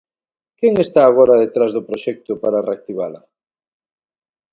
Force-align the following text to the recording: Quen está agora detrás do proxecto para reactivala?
Quen 0.59 0.73
está 0.85 1.01
agora 1.05 1.41
detrás 1.43 1.69
do 1.73 1.85
proxecto 1.89 2.31
para 2.43 2.65
reactivala? 2.67 3.21